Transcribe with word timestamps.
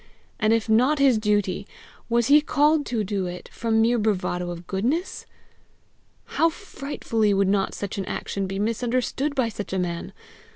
And 0.39 0.51
if 0.51 0.67
not 0.67 0.97
his 0.97 1.19
duty, 1.19 1.67
was 2.09 2.25
he 2.25 2.41
called 2.41 2.87
to 2.87 3.03
do 3.03 3.27
it 3.27 3.49
from 3.53 3.83
mere 3.83 3.99
bravado 3.99 4.49
of 4.49 4.65
goodness? 4.65 5.27
How 6.25 6.49
frightfully 6.49 7.35
would 7.35 7.47
not 7.47 7.75
such 7.75 7.99
an 7.99 8.05
action 8.05 8.47
be 8.47 8.57
misunderstood 8.57 9.35
by 9.35 9.49
such 9.49 9.73
a 9.73 9.77
man! 9.77 10.11